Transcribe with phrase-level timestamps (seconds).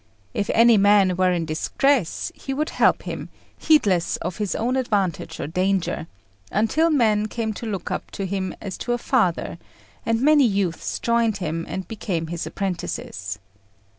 [0.33, 5.39] If any man were in distress, he would help him, heedless of his own advantage
[5.39, 6.07] or danger,
[6.51, 9.59] until men came to look up to him as to a father,
[10.03, 13.37] and many youths joined him and became his apprentices.